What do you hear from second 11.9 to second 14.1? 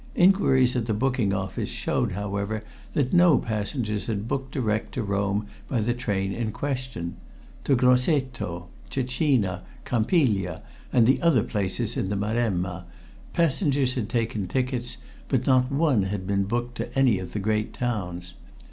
in the Maremma, passengers had